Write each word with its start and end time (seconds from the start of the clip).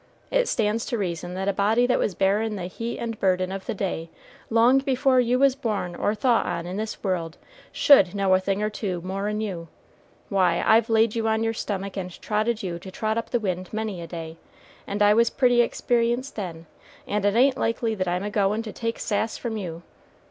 It 0.31 0.47
stands 0.47 0.83
to 0.87 0.97
reason 0.97 1.35
that 1.35 1.47
a 1.47 1.53
body 1.53 1.85
that 1.85 1.99
was 1.99 2.15
bearin' 2.15 2.55
the 2.55 2.63
heat 2.63 2.97
and 2.97 3.19
burden 3.19 3.51
of 3.51 3.67
the 3.67 3.75
day 3.75 4.09
long 4.49 4.79
before 4.79 5.19
you 5.19 5.37
was 5.37 5.53
born 5.53 5.95
or 5.95 6.15
thought 6.15 6.47
on 6.47 6.65
in 6.65 6.77
this 6.77 7.03
world 7.03 7.37
should 7.71 8.15
know 8.15 8.33
a 8.33 8.39
thing 8.39 8.63
or 8.63 8.69
two 8.71 9.01
more'n 9.01 9.41
you. 9.41 9.67
Why, 10.27 10.63
I've 10.65 10.89
laid 10.89 11.13
you 11.13 11.27
on 11.27 11.43
your 11.43 11.53
stomach 11.53 11.97
and 11.97 12.19
trotted 12.19 12.63
you 12.63 12.79
to 12.79 12.89
trot 12.89 13.15
up 13.19 13.29
the 13.29 13.39
wind 13.39 13.71
many 13.71 14.01
a 14.01 14.07
day, 14.07 14.37
and 14.87 15.03
I 15.03 15.13
was 15.13 15.29
pretty 15.29 15.61
experienced 15.61 16.35
then, 16.35 16.65
and 17.07 17.23
it 17.23 17.35
ain't 17.35 17.59
likely 17.59 17.93
that 17.93 18.07
I'm 18.07 18.23
a 18.23 18.31
goin' 18.31 18.63
to 18.63 18.73
take 18.73 18.97
sa'ce 18.97 19.37
from 19.37 19.55
you. 19.55 19.83